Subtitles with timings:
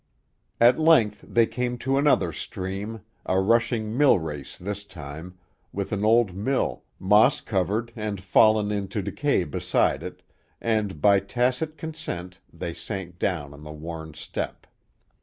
[0.59, 5.37] At length they came to another stream, a rushing mill race this time,
[5.71, 10.23] with an old mill, moss covered and fallen into decay beside it,
[10.59, 14.65] and by tacit consent they sank down on the worn step.